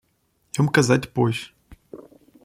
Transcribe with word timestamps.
Eu 0.57 0.63
me 0.65 0.71
casei 0.71 0.97
depois. 0.97 1.53